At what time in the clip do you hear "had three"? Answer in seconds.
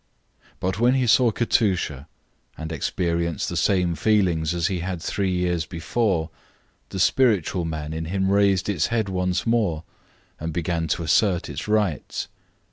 4.93-5.29